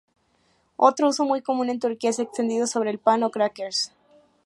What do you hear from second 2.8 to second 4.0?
el pan o crackers.